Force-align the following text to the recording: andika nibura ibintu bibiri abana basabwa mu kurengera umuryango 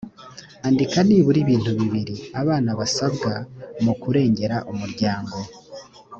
andika 0.67 0.97
nibura 1.07 1.37
ibintu 1.45 1.69
bibiri 1.79 2.15
abana 2.41 2.71
basabwa 2.79 3.33
mu 3.83 3.93
kurengera 4.01 4.55
umuryango 4.71 5.37